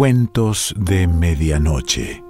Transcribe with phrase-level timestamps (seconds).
[0.00, 2.24] Cuentos de Medianoche.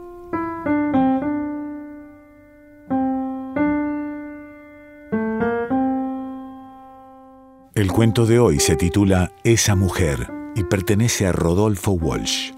[7.76, 12.50] El cuento de hoy se titula Esa mujer y pertenece a Rodolfo Walsh.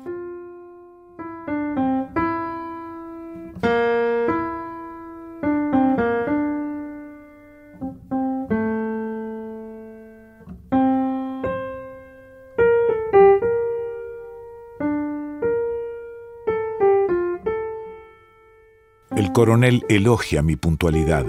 [19.42, 21.26] Coronel elogia mi puntualidad.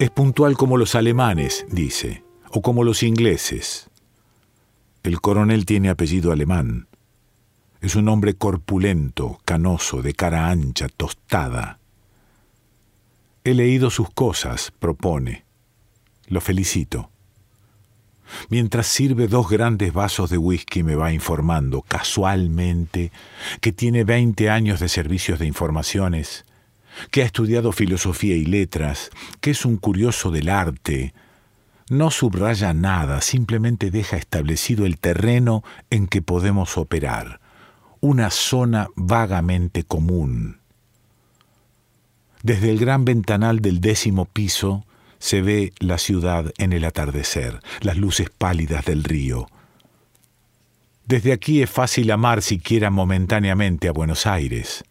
[0.00, 3.88] Es puntual como los alemanes, dice, o como los ingleses.
[5.04, 6.88] El coronel tiene apellido alemán.
[7.80, 11.78] Es un hombre corpulento, canoso, de cara ancha, tostada.
[13.44, 15.44] He leído sus cosas, propone.
[16.26, 17.12] Lo felicito.
[18.48, 23.12] Mientras sirve dos grandes vasos de whisky me va informando casualmente
[23.60, 26.46] que tiene 20 años de servicios de informaciones,
[27.10, 29.10] que ha estudiado filosofía y letras,
[29.40, 31.14] que es un curioso del arte,
[31.90, 37.40] no subraya nada, simplemente deja establecido el terreno en que podemos operar,
[38.00, 40.60] una zona vagamente común.
[42.42, 44.86] Desde el gran ventanal del décimo piso
[45.18, 49.48] se ve la ciudad en el atardecer, las luces pálidas del río.
[51.04, 54.84] Desde aquí es fácil amar siquiera momentáneamente a Buenos Aires,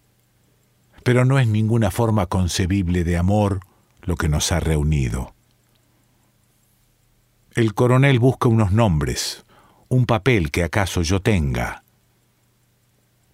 [1.09, 3.61] pero no es ninguna forma concebible de amor
[4.03, 5.33] lo que nos ha reunido.
[7.55, 9.43] El coronel busca unos nombres,
[9.87, 11.83] un papel que acaso yo tenga.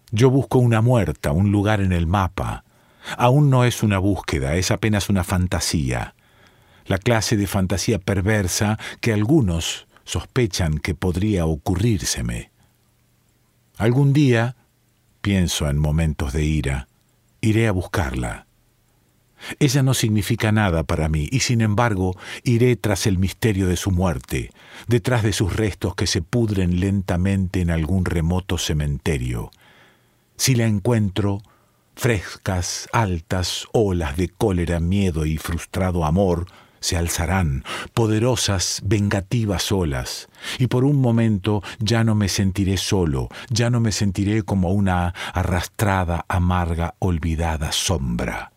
[0.10, 2.64] Yo busco una muerta, un lugar en el mapa.
[3.18, 6.16] Aún no es una búsqueda, es apenas una fantasía.
[6.86, 12.52] La clase de fantasía perversa que algunos sospechan que podría ocurrírseme.
[13.76, 14.56] Algún día,
[15.20, 16.88] pienso en momentos de ira,
[17.46, 18.48] iré a buscarla.
[19.60, 23.92] Ella no significa nada para mí y sin embargo iré tras el misterio de su
[23.92, 24.52] muerte,
[24.88, 29.52] detrás de sus restos que se pudren lentamente en algún remoto cementerio.
[30.36, 31.42] Si la encuentro,
[31.96, 36.48] frescas, altas olas de cólera, miedo y frustrado amor
[36.86, 37.64] se alzarán,
[37.96, 40.30] poderosas, vengativas olas,
[40.60, 45.16] y por un momento ya no me sentiré solo, ya no me sentiré como una
[45.34, 48.52] arrastrada, amarga, olvidada sombra.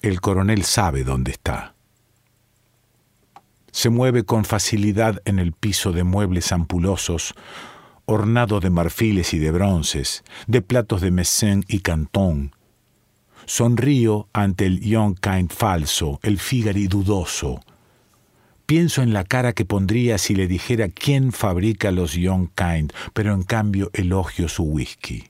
[0.00, 1.74] El coronel sabe dónde está.
[3.72, 7.34] Se mueve con facilidad en el piso de muebles ampulosos,
[8.04, 12.54] ornado de marfiles y de bronces, de platos de Messin y Canton,
[13.46, 17.60] Sonrío ante el Young Kind falso, el Figari dudoso.
[18.66, 23.34] Pienso en la cara que pondría si le dijera quién fabrica los Young Kind, pero
[23.34, 25.24] en cambio elogio su whisky.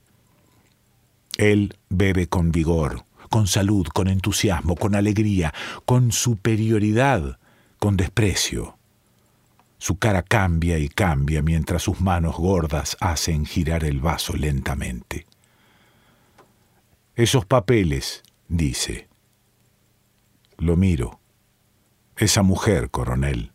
[1.37, 7.37] Él bebe con vigor, con salud, con entusiasmo, con alegría, con superioridad,
[7.77, 8.77] con desprecio.
[9.77, 15.25] Su cara cambia y cambia mientras sus manos gordas hacen girar el vaso lentamente.
[17.15, 19.07] Esos papeles, dice.
[20.57, 21.21] Lo miro.
[22.17, 23.53] Esa mujer, coronel.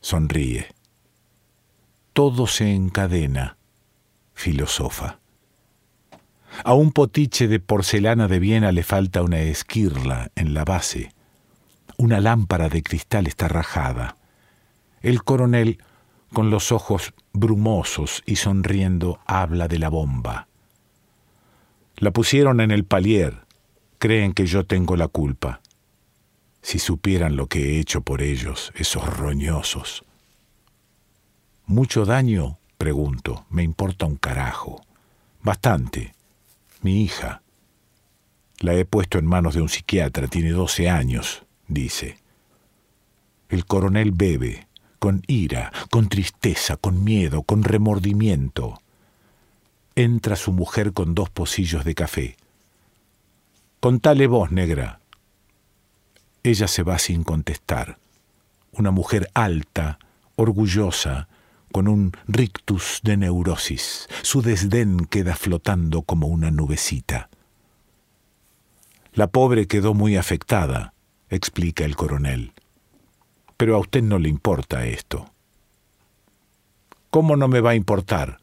[0.00, 0.66] Sonríe.
[2.12, 3.56] Todo se encadena,
[4.34, 5.20] filosofa.
[6.64, 11.12] A un potiche de porcelana de Viena le falta una esquirla en la base.
[11.98, 14.16] Una lámpara de cristal está rajada.
[15.02, 15.78] El coronel,
[16.32, 20.48] con los ojos brumosos y sonriendo, habla de la bomba.
[21.98, 23.46] La pusieron en el palier.
[23.98, 25.62] Creen que yo tengo la culpa.
[26.60, 30.04] Si supieran lo que he hecho por ellos, esos roñosos.
[31.64, 32.58] ¿Mucho daño?
[32.76, 33.46] Pregunto.
[33.48, 34.84] Me importa un carajo.
[35.42, 36.14] Bastante.
[36.82, 37.40] Mi hija.
[38.60, 40.28] La he puesto en manos de un psiquiatra.
[40.28, 42.18] Tiene doce años, dice.
[43.48, 44.66] El coronel bebe,
[44.98, 48.82] con ira, con tristeza, con miedo, con remordimiento
[49.96, 52.36] entra su mujer con dos pocillos de café.
[53.80, 55.00] Contale vos, negra.
[56.42, 57.98] Ella se va sin contestar.
[58.72, 59.98] Una mujer alta,
[60.36, 61.28] orgullosa,
[61.72, 64.06] con un rictus de neurosis.
[64.22, 67.30] Su desdén queda flotando como una nubecita.
[69.14, 70.92] La pobre quedó muy afectada,
[71.30, 72.52] explica el coronel.
[73.56, 75.30] Pero a usted no le importa esto.
[77.08, 78.40] ¿Cómo no me va a importar?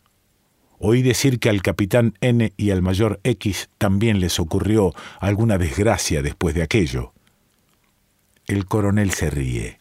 [0.86, 6.22] Oí decir que al capitán N y al mayor X también les ocurrió alguna desgracia
[6.22, 7.14] después de aquello.
[8.48, 9.80] El coronel se ríe.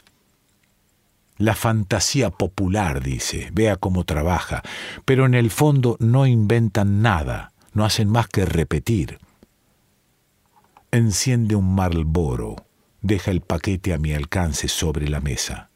[1.38, 4.62] la fantasía popular, dice, vea cómo trabaja,
[5.04, 9.18] pero en el fondo no inventan nada, no hacen más que repetir.
[10.92, 12.64] Enciende un Marlboro,
[13.00, 15.68] deja el paquete a mi alcance sobre la mesa.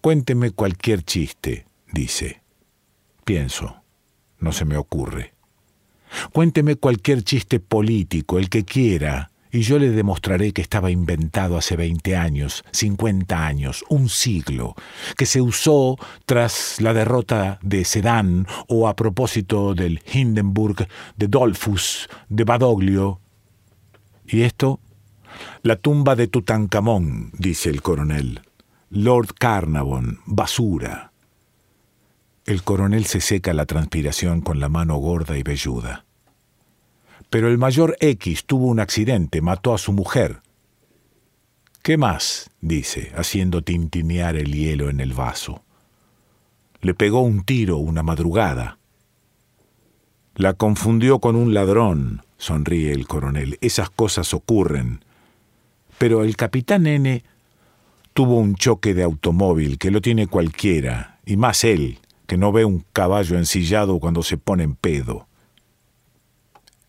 [0.00, 2.41] Cuénteme cualquier chiste, dice.
[3.24, 3.82] Pienso,
[4.38, 5.34] no se me ocurre.
[6.32, 11.76] Cuénteme cualquier chiste político, el que quiera, y yo le demostraré que estaba inventado hace
[11.76, 14.74] 20 años, 50 años, un siglo,
[15.16, 22.08] que se usó tras la derrota de Sedan o a propósito del Hindenburg, de Dolfus,
[22.30, 23.20] de Badoglio.
[24.26, 24.80] ¿Y esto?
[25.62, 28.40] La tumba de Tutankamón, dice el coronel.
[28.88, 31.11] Lord Carnavon, basura.
[32.44, 36.04] El coronel se seca la transpiración con la mano gorda y velluda.
[37.30, 40.40] Pero el mayor X tuvo un accidente, mató a su mujer.
[41.82, 42.50] ¿Qué más?
[42.60, 45.62] dice, haciendo tintinear el hielo en el vaso.
[46.80, 48.78] Le pegó un tiro una madrugada.
[50.34, 53.56] La confundió con un ladrón, sonríe el coronel.
[53.60, 55.04] Esas cosas ocurren.
[55.98, 57.22] Pero el capitán N
[58.14, 62.00] tuvo un choque de automóvil que lo tiene cualquiera, y más él,
[62.32, 65.28] que no ve un caballo ensillado cuando se pone en pedo.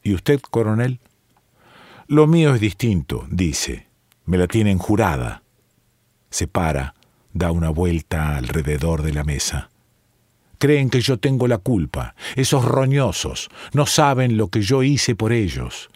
[0.01, 1.01] ¿Y usted, coronel?
[2.07, 3.87] Lo mío es distinto, dice.
[4.23, 5.43] Me la tienen jurada.
[6.29, 6.95] Se para,
[7.33, 9.69] da una vuelta alrededor de la mesa.
[10.59, 12.15] Creen que yo tengo la culpa.
[12.37, 15.89] Esos roñosos no saben lo que yo hice por ellos.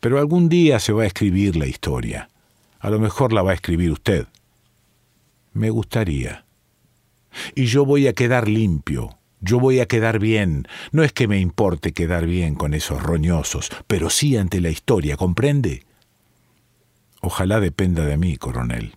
[0.00, 2.28] Pero algún día se va a escribir la historia.
[2.80, 4.26] A lo mejor la va a escribir usted.
[5.52, 6.44] Me gustaría.
[7.54, 10.66] Y yo voy a quedar limpio, yo voy a quedar bien.
[10.92, 15.16] No es que me importe quedar bien con esos roñosos, pero sí ante la historia,
[15.16, 15.84] ¿comprende?
[17.20, 18.96] Ojalá dependa de mí, coronel.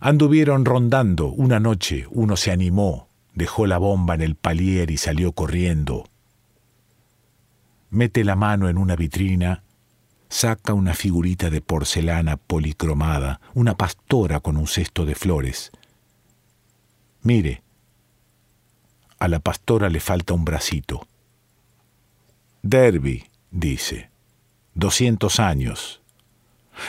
[0.00, 1.28] Anduvieron rondando.
[1.28, 6.08] Una noche uno se animó, dejó la bomba en el palier y salió corriendo.
[7.90, 9.62] Mete la mano en una vitrina,
[10.28, 15.70] saca una figurita de porcelana policromada, una pastora con un cesto de flores.
[17.24, 17.62] Mire,
[19.18, 21.08] a la pastora le falta un bracito.
[22.60, 24.10] Derby, dice,
[24.74, 26.02] doscientos años.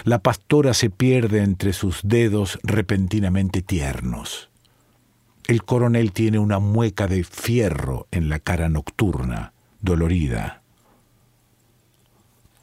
[0.04, 4.50] La pastora se pierde entre sus dedos repentinamente tiernos.
[5.48, 10.64] El coronel tiene una mueca de fierro en la cara nocturna, dolorida.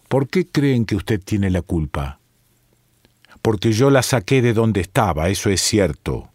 [0.08, 2.18] ¿Por qué creen que usted tiene la culpa?
[3.40, 6.31] Porque yo la saqué de donde estaba, eso es cierto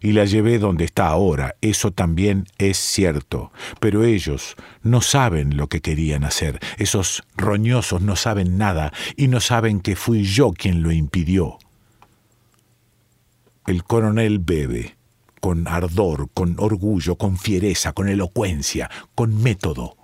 [0.00, 3.52] y la llevé donde está ahora, eso también es cierto.
[3.80, 9.40] Pero ellos no saben lo que querían hacer, esos roñosos no saben nada y no
[9.40, 11.58] saben que fui yo quien lo impidió.
[13.66, 14.96] El coronel bebe,
[15.40, 19.96] con ardor, con orgullo, con fiereza, con elocuencia, con método.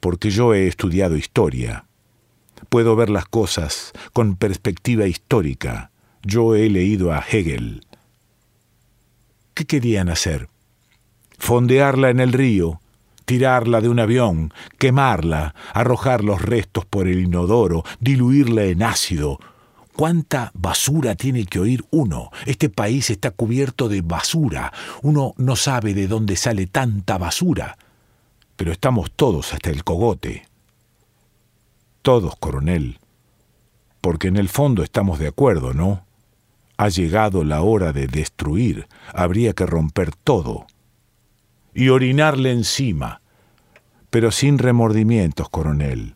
[0.00, 1.86] Porque yo he estudiado historia.
[2.68, 5.90] Puedo ver las cosas con perspectiva histórica.
[6.22, 7.82] Yo he leído a Hegel,
[9.58, 10.48] ¿Qué querían hacer?
[11.36, 12.80] Fondearla en el río,
[13.24, 19.40] tirarla de un avión, quemarla, arrojar los restos por el inodoro, diluirla en ácido.
[19.96, 22.30] ¿Cuánta basura tiene que oír uno?
[22.46, 24.72] Este país está cubierto de basura.
[25.02, 27.76] Uno no sabe de dónde sale tanta basura.
[28.54, 30.46] Pero estamos todos hasta el cogote.
[32.02, 33.00] Todos, coronel.
[34.00, 36.06] Porque en el fondo estamos de acuerdo, ¿no?
[36.78, 40.66] Ha llegado la hora de destruir, habría que romper todo
[41.74, 43.20] y orinarle encima,
[44.10, 46.14] pero sin remordimientos, coronel,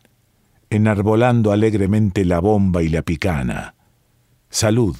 [0.69, 3.75] enarbolando alegremente la bomba y la picana.
[4.49, 4.95] Salud,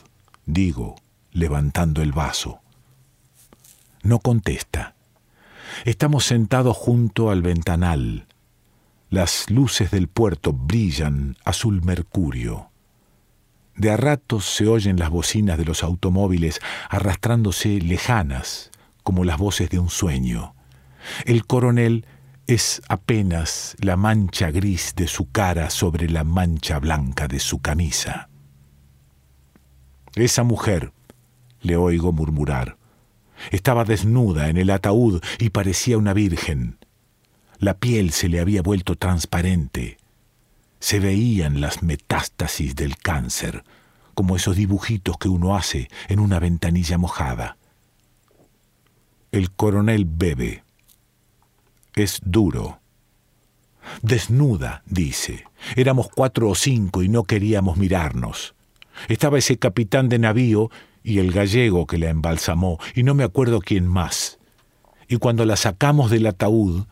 [0.45, 0.95] digo,
[1.31, 2.59] levantando el vaso.
[4.03, 4.95] No contesta.
[5.85, 8.27] Estamos sentados junto al ventanal.
[9.09, 12.72] Las luces del puerto brillan azul mercurio.
[13.75, 19.69] De a ratos se oyen las bocinas de los automóviles arrastrándose lejanas, como las voces
[19.69, 20.55] de un sueño.
[21.25, 22.05] El coronel
[22.45, 28.29] es apenas la mancha gris de su cara sobre la mancha blanca de su camisa.
[30.15, 30.93] Esa mujer,
[31.61, 32.77] le oigo murmurar,
[33.51, 36.77] estaba desnuda en el ataúd y parecía una virgen.
[37.57, 39.97] La piel se le había vuelto transparente
[40.83, 43.63] se veían las metástasis del cáncer,
[44.15, 47.55] como esos dibujitos que uno hace en una ventanilla mojada.
[49.31, 50.65] El coronel bebe.
[51.95, 52.81] Es duro.
[54.01, 55.45] Desnuda, dice.
[55.77, 58.53] Éramos cuatro o cinco y no queríamos mirarnos.
[59.07, 60.69] Estaba ese capitán de navío
[61.01, 64.37] y el gallego que la embalsamó, y no me acuerdo quién más.
[65.07, 66.87] Y cuando la sacamos del ataúd,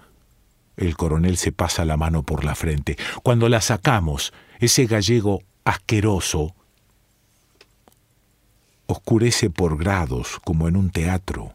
[0.81, 6.55] el coronel se pasa la mano por la frente, cuando la sacamos, ese gallego asqueroso
[8.88, 11.53] oscurece por grados como en un teatro.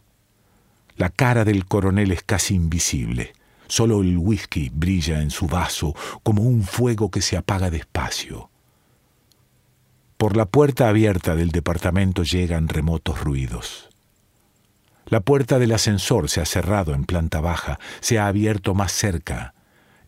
[0.95, 3.33] La cara del coronel es casi invisible.
[3.67, 5.93] Solo el whisky brilla en su vaso
[6.23, 8.49] como un fuego que se apaga despacio.
[10.17, 13.89] Por la puerta abierta del departamento llegan remotos ruidos.
[15.09, 19.53] La puerta del ascensor se ha cerrado en planta baja, se ha abierto más cerca.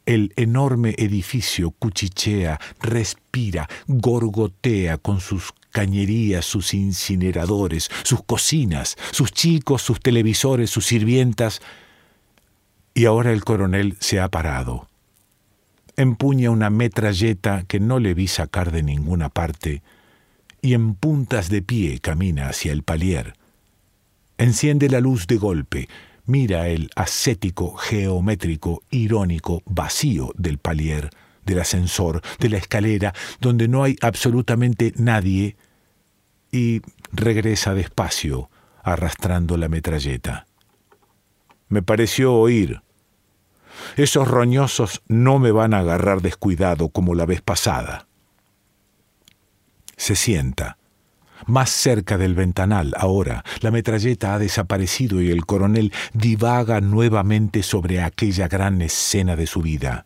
[0.06, 9.82] El enorme edificio cuchichea, respira, gorgotea con sus cañerías, sus incineradores, sus cocinas, sus chicos,
[9.82, 11.62] sus televisores, sus sirvientas.
[12.94, 14.90] Y ahora el coronel se ha parado.
[15.96, 19.82] Empuña una metralleta que no le vi sacar de ninguna parte
[20.62, 23.36] y en puntas de pie camina hacia el palier.
[24.40, 25.88] Enciende la luz de golpe,
[26.26, 31.12] mira el ascético, geométrico, irónico vacío del palier,
[31.46, 35.56] del ascensor, de la escalera, donde no hay absolutamente nadie,
[36.52, 36.82] y
[37.12, 38.50] regresa despacio,
[38.82, 40.48] arrastrando la metralleta.
[41.68, 42.82] Me pareció oír.
[43.98, 48.08] Esos roñosos no me van a agarrar descuidado como la vez pasada
[50.00, 50.79] se sienta.
[51.46, 58.02] Más cerca del ventanal, ahora, la metralleta ha desaparecido y el coronel divaga nuevamente sobre
[58.02, 60.06] aquella gran escena de su vida.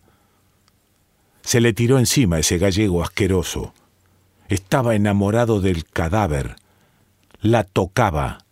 [1.42, 3.74] Se le tiró encima ese gallego asqueroso.
[4.48, 6.56] Estaba enamorado del cadáver.
[7.42, 8.46] La tocaba.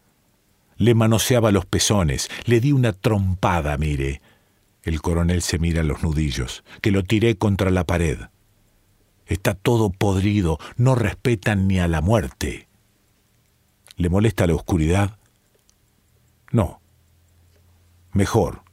[0.78, 2.30] Le manoseaba los pezones.
[2.46, 4.22] Le di una trompada, mire.
[4.84, 8.18] El coronel se mira los nudillos, que lo tiré contra la pared.
[9.28, 12.68] Está todo podrido, no respetan ni a la muerte.
[14.02, 15.20] ¿Le molesta la oscuridad?
[16.52, 16.82] No.
[18.14, 18.64] Mejor.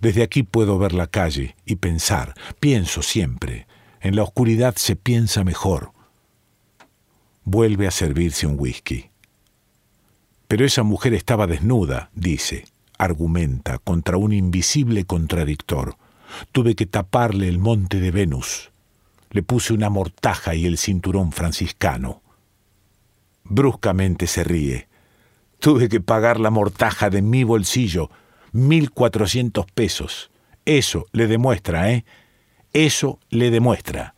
[0.00, 2.32] Desde aquí puedo ver la calle y pensar.
[2.58, 3.66] Pienso siempre.
[4.00, 5.92] En la oscuridad se piensa mejor.
[7.44, 9.10] Vuelve a servirse un whisky.
[10.46, 12.64] Pero esa mujer estaba desnuda, dice,
[12.96, 15.98] argumenta, contra un invisible contradictor.
[16.50, 18.70] Tuve que taparle el monte de Venus.
[19.32, 22.22] Le puse una mortaja y el cinturón franciscano.
[23.48, 24.88] Bruscamente se ríe.
[25.58, 28.10] Tuve que pagar la mortaja de mi bolsillo,
[28.52, 30.30] mil cuatrocientos pesos.
[30.64, 32.04] Eso le demuestra, ¿eh?
[32.72, 34.14] Eso le demuestra.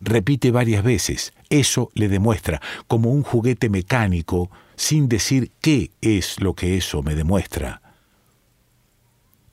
[0.00, 6.54] Repite varias veces, eso le demuestra, como un juguete mecánico, sin decir qué es lo
[6.54, 7.80] que eso me demuestra.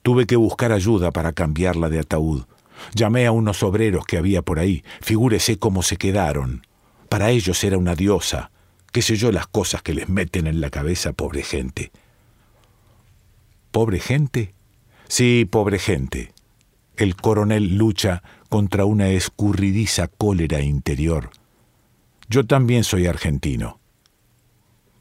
[0.02, 2.44] Tuve que buscar ayuda para cambiarla de ataúd.
[2.94, 4.84] Llamé a unos obreros que había por ahí.
[5.00, 6.66] Figúrese cómo se quedaron.
[7.08, 8.50] Para ellos era una diosa.
[8.94, 11.90] Qué sé yo las cosas que les meten en la cabeza, pobre gente.
[13.72, 14.54] ¿Pobre gente?
[15.08, 16.32] Sí, pobre gente.
[16.94, 21.30] El coronel lucha contra una escurridiza cólera interior.
[22.28, 23.80] Yo también soy argentino.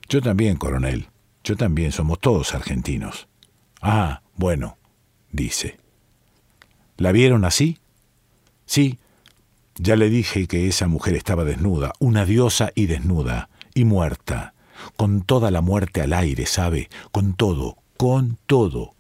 [0.09, 1.09] Yo también, coronel.
[1.43, 3.27] Yo también somos todos argentinos.
[3.79, 4.79] Ah, bueno,
[5.31, 5.77] dice.
[6.97, 7.77] ¿La vieron así?
[8.65, 8.97] Sí,
[9.75, 14.53] ya le dije que esa mujer estaba desnuda, una diosa y desnuda, y muerta,
[14.95, 16.89] con toda la muerte al aire, ¿sabe?
[17.11, 18.93] Con todo, con todo.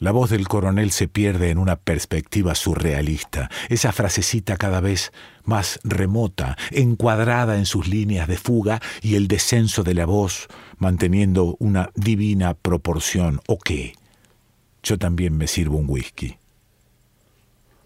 [0.00, 5.12] La voz del coronel se pierde en una perspectiva surrealista, esa frasecita cada vez
[5.44, 11.56] más remota, encuadrada en sus líneas de fuga y el descenso de la voz manteniendo
[11.58, 13.40] una divina proporción.
[13.48, 13.94] ¿O qué?
[14.84, 16.36] Yo también me sirvo un whisky.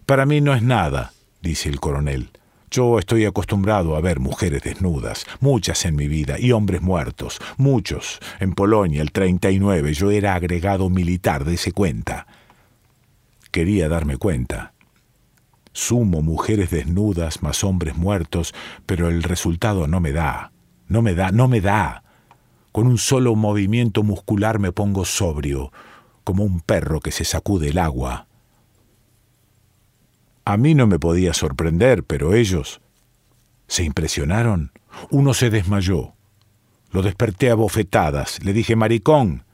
[0.05, 2.29] Para mí no es nada, dice el coronel.
[2.73, 8.19] Yo estoy acostumbrado a ver mujeres desnudas, muchas en mi vida, y hombres muertos, muchos.
[8.39, 12.25] En Polonia, el 39, yo era agregado militar, ese cuenta.
[13.51, 14.73] Quería darme cuenta.
[15.71, 18.55] Sumo mujeres desnudas más hombres muertos,
[18.87, 20.51] pero el resultado no me da.
[20.87, 22.03] No me da, no me da.
[22.71, 25.71] Con un solo movimiento muscular me pongo sobrio,
[26.23, 28.25] como un perro que se sacude el agua.
[30.45, 32.81] A mí no me podía sorprender, pero ellos
[33.67, 34.71] se impresionaron.
[35.09, 36.13] Uno se desmayó.
[36.91, 38.43] Lo desperté a bofetadas.
[38.43, 39.45] Le dije, maricón,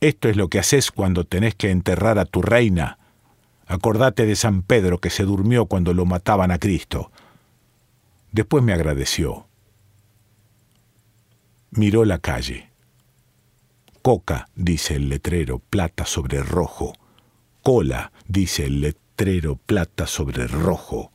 [0.00, 2.98] esto es lo que haces cuando tenés que enterrar a tu reina.
[3.66, 7.10] Acordate de San Pedro que se durmió cuando lo mataban a Cristo.
[8.30, 9.46] Después me agradeció.
[11.70, 12.70] Miró la calle.
[14.02, 16.94] Coca, dice el letrero, plata sobre rojo.
[17.62, 19.07] Cola, dice el letrero,
[19.66, 21.10] plata sobre rojo.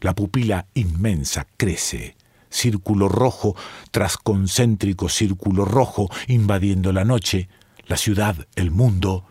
[0.00, 2.16] La pupila inmensa crece.
[2.50, 3.54] círculo rojo
[3.90, 7.48] tras concéntrico círculo rojo invadiendo la noche,
[7.86, 9.24] la ciudad, el mundo.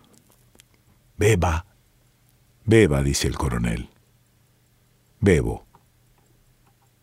[1.17, 1.65] Beba,
[2.65, 3.89] beba, dice el coronel.
[5.19, 5.65] Bebo.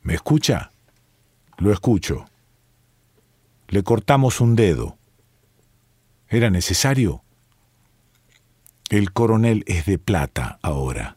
[0.02, 0.70] ¿Me escucha?
[1.56, 2.26] Lo escucho.
[3.68, 4.98] Le cortamos un dedo.
[6.28, 7.23] ¿Era necesario?
[8.90, 11.16] El coronel es de plata ahora.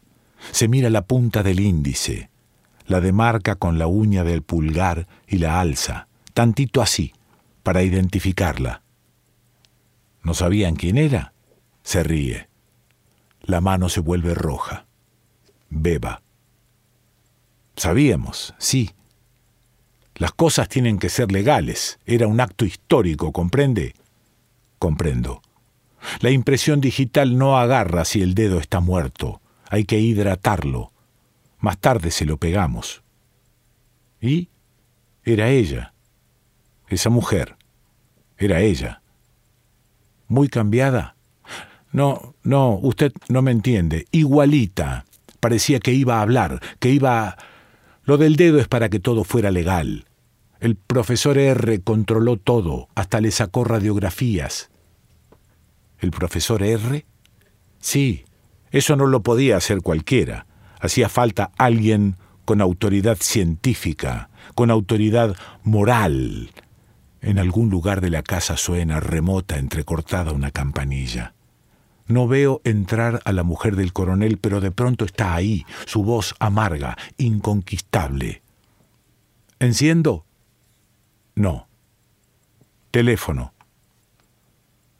[0.52, 2.30] Se mira la punta del índice,
[2.86, 7.12] la demarca con la uña del pulgar y la alza, tantito así,
[7.62, 8.82] para identificarla.
[10.22, 11.34] ¿No sabían quién era?
[11.82, 12.48] Se ríe.
[13.42, 14.86] La mano se vuelve roja.
[15.68, 16.22] Beba.
[17.76, 18.90] Sabíamos, sí.
[20.14, 21.98] Las cosas tienen que ser legales.
[22.06, 23.94] Era un acto histórico, ¿comprende?
[24.78, 25.42] Comprendo.
[26.20, 29.40] La impresión digital no agarra si el dedo está muerto.
[29.68, 30.92] Hay que hidratarlo.
[31.58, 33.02] Más tarde se lo pegamos.
[34.20, 34.48] ¿Y?
[35.24, 35.92] Era ella.
[36.88, 37.56] Esa mujer.
[38.36, 39.02] Era ella.
[40.28, 41.16] ¿Muy cambiada?
[41.92, 44.06] No, no, usted no me entiende.
[44.10, 45.04] Igualita.
[45.40, 47.36] Parecía que iba a hablar, que iba...
[48.04, 50.06] Lo del dedo es para que todo fuera legal.
[50.60, 54.70] El profesor R controló todo, hasta le sacó radiografías.
[55.98, 57.04] ¿El profesor R?
[57.80, 58.24] Sí,
[58.70, 60.46] eso no lo podía hacer cualquiera.
[60.80, 66.50] Hacía falta alguien con autoridad científica, con autoridad moral.
[67.20, 71.34] En algún lugar de la casa suena remota, entrecortada una campanilla.
[72.06, 76.34] No veo entrar a la mujer del coronel, pero de pronto está ahí, su voz
[76.38, 78.42] amarga, inconquistable.
[79.58, 80.24] ¿Enciendo?
[81.34, 81.68] No.
[82.90, 83.52] Teléfono.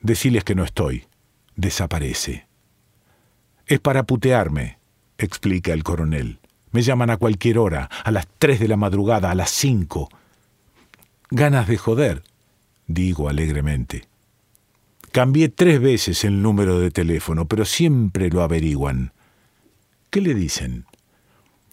[0.01, 1.07] Deciles que no estoy.
[1.57, 2.47] Desaparece.
[3.67, 4.79] Es para putearme,
[5.19, 6.39] explica el coronel.
[6.71, 10.09] Me llaman a cualquier hora, a las tres de la madrugada, a las cinco.
[11.31, 12.23] Ganas de joder,
[12.87, 14.07] digo alegremente.
[15.13, 19.13] Cambié tres veces el número de teléfono, pero siempre lo averiguan.
[20.11, 20.85] ¿Qué le dicen?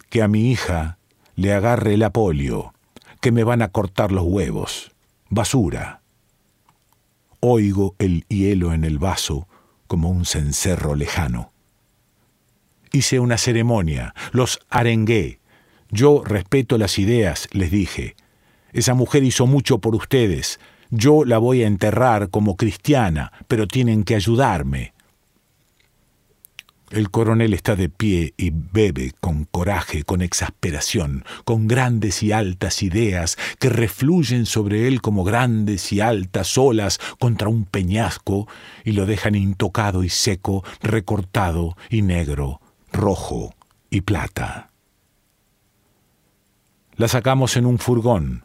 [0.09, 0.97] Que a mi hija
[1.35, 2.73] le agarre la polio,
[3.21, 4.91] que me van a cortar los huevos.
[5.29, 6.01] Basura.
[7.47, 9.47] Oigo el hielo en el vaso
[9.85, 11.51] como un cencerro lejano.
[12.91, 15.37] Hice una ceremonia, los arengué.
[15.91, 18.15] Yo respeto las ideas, les dije.
[18.73, 20.59] Esa mujer hizo mucho por ustedes.
[20.89, 24.94] Yo la voy a enterrar como cristiana, pero tienen que ayudarme.
[26.91, 32.83] El coronel está de pie y bebe con coraje, con exasperación, con grandes y altas
[32.83, 38.47] ideas que refluyen sobre él como grandes y altas olas contra un peñasco
[38.83, 43.55] y lo dejan intocado y seco, recortado y negro, rojo
[43.89, 44.69] y plata.
[46.97, 48.44] La sacamos en un furgón,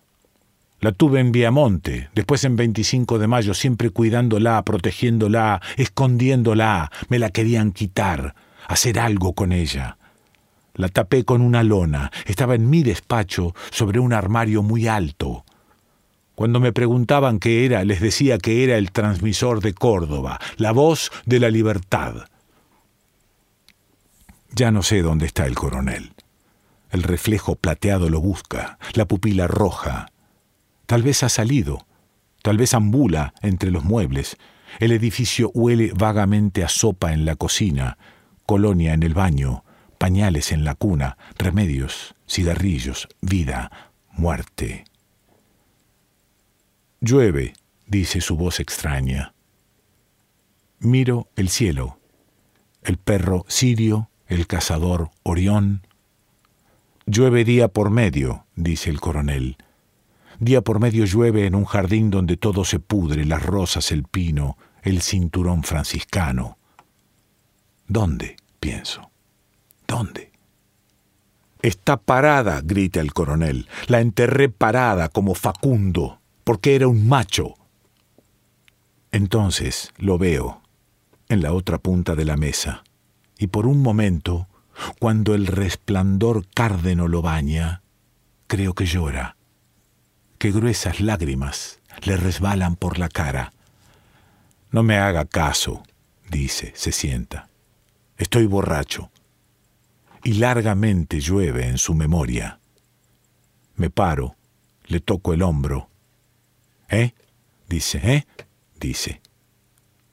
[0.81, 6.90] la tuve en Viamonte, después en 25 de mayo, siempre cuidándola, protegiéndola, escondiéndola.
[7.09, 8.35] Me la querían quitar,
[8.66, 9.99] hacer algo con ella.
[10.75, 12.11] La tapé con una lona.
[12.25, 15.45] Estaba en mi despacho sobre un armario muy alto.
[16.35, 21.12] Cuando me preguntaban qué era, les decía que era el transmisor de Córdoba, la voz
[21.27, 22.25] de la libertad.
[24.55, 26.14] Ya no sé dónde está el coronel.
[26.90, 30.10] El reflejo plateado lo busca, la pupila roja,
[30.90, 31.87] Tal vez ha salido,
[32.42, 34.37] tal vez ambula entre los muebles.
[34.81, 37.96] El edificio huele vagamente a sopa en la cocina,
[38.44, 39.62] colonia en el baño,
[39.98, 43.70] pañales en la cuna, remedios, cigarrillos, vida,
[44.11, 44.83] muerte.
[47.00, 47.53] Llueve,
[47.87, 49.33] dice su voz extraña.
[50.81, 52.00] Miro el cielo,
[52.83, 55.87] el perro Sirio, el cazador Orión.
[57.07, 59.57] Llueve día por medio, dice el coronel.
[60.40, 64.57] Día por medio llueve en un jardín donde todo se pudre, las rosas, el pino,
[64.83, 66.57] el cinturón franciscano.
[67.87, 68.37] ¿Dónde?
[68.59, 69.11] pienso.
[69.87, 70.33] ¿Dónde?
[71.61, 73.68] Está parada, grita el coronel.
[73.87, 77.55] La enterré parada como Facundo, porque era un macho.
[79.12, 80.62] Entonces lo veo
[81.29, 82.83] en la otra punta de la mesa,
[83.38, 84.48] y por un momento,
[84.98, 87.83] cuando el resplandor cárdeno lo baña,
[88.46, 89.37] creo que llora
[90.40, 93.53] que gruesas lágrimas le resbalan por la cara.
[94.70, 95.83] No me haga caso,
[96.31, 97.50] dice, se sienta.
[98.16, 99.11] Estoy borracho.
[100.24, 102.59] Y largamente llueve en su memoria.
[103.74, 104.35] Me paro,
[104.87, 105.90] le toco el hombro.
[106.88, 107.12] ¿Eh?
[107.68, 108.26] Dice, ¿eh?
[108.81, 109.20] Dice.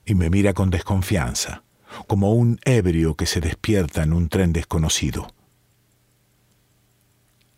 [0.04, 1.62] Y me mira con desconfianza,
[2.06, 5.32] como un ebrio que se despierta en un tren desconocido.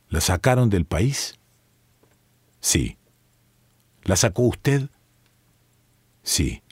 [0.08, 1.39] ¿La sacaron del país?
[2.60, 2.96] Sí.
[4.04, 4.88] ¿La sacó usted?
[6.22, 6.62] Sí.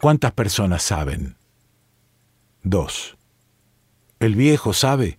[0.00, 1.36] ¿Cuántas personas saben?
[2.62, 3.16] Dos.
[4.18, 5.18] ¿El viejo sabe?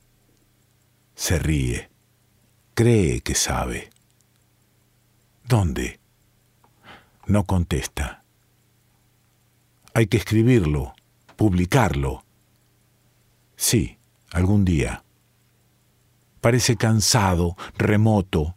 [1.15, 1.89] Se ríe.
[2.73, 3.89] Cree que sabe.
[5.45, 5.99] ¿Dónde?
[7.25, 8.23] No contesta.
[9.93, 10.93] Hay que escribirlo,
[11.35, 12.23] publicarlo.
[13.55, 13.97] Sí,
[14.31, 15.03] algún día.
[16.41, 18.55] Parece cansado, remoto.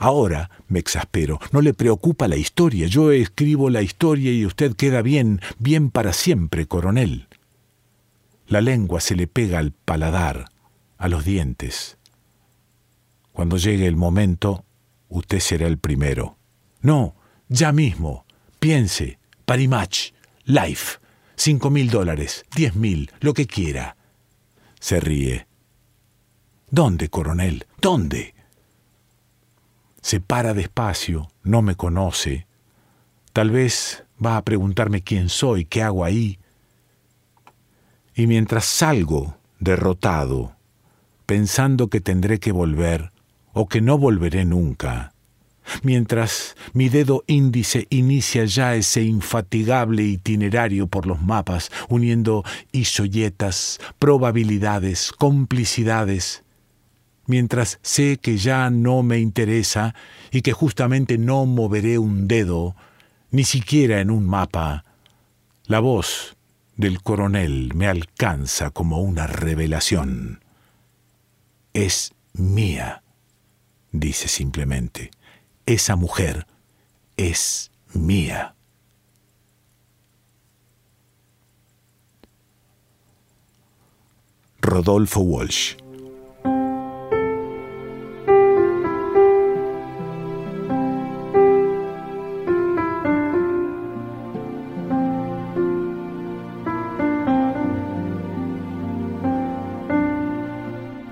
[0.00, 1.38] Ahora me exaspero.
[1.52, 2.86] No le preocupa la historia.
[2.86, 7.28] Yo escribo la historia y usted queda bien, bien para siempre, coronel.
[8.46, 10.46] La lengua se le pega al paladar,
[10.96, 11.98] a los dientes.
[13.32, 14.64] Cuando llegue el momento,
[15.10, 16.38] usted será el primero.
[16.80, 17.14] No,
[17.50, 18.24] ya mismo.
[18.58, 19.18] Piense.
[19.44, 20.14] Parimach.
[20.44, 20.98] Life.
[21.36, 22.46] Cinco mil dólares.
[22.56, 23.12] Diez mil.
[23.20, 23.98] Lo que quiera.
[24.80, 25.46] Se ríe.
[26.70, 27.66] ¿Dónde, coronel?
[27.82, 28.39] ¿Dónde?
[30.00, 32.46] Se para despacio, no me conoce.
[33.32, 36.38] Tal vez va a preguntarme quién soy, qué hago ahí.
[38.14, 40.56] Y mientras salgo, derrotado,
[41.26, 43.12] pensando que tendré que volver
[43.52, 45.12] o que no volveré nunca,
[45.82, 55.12] mientras mi dedo índice inicia ya ese infatigable itinerario por los mapas, uniendo isoyetas, probabilidades,
[55.12, 56.42] complicidades,
[57.30, 59.94] mientras sé que ya no me interesa
[60.30, 62.76] y que justamente no moveré un dedo,
[63.30, 64.84] ni siquiera en un mapa,
[65.64, 66.36] la voz
[66.76, 70.44] del coronel me alcanza como una revelación.
[71.72, 73.02] Es mía,
[73.92, 75.12] dice simplemente.
[75.66, 76.46] Esa mujer
[77.16, 78.56] es mía.
[84.60, 85.76] Rodolfo Walsh